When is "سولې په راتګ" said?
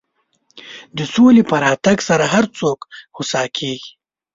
1.13-1.97